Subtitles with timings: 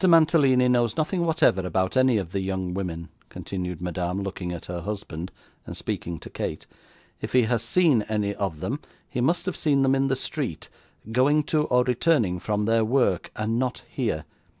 [0.00, 4.82] Mantalini knows nothing whatever about any of the young women,' continued Madame, looking at her
[4.82, 5.32] husband,
[5.66, 6.68] and speaking to Kate.
[7.20, 10.68] 'If he has seen any of them, he must have seen them in the street,
[11.10, 14.24] going to, or returning from, their work, and not here.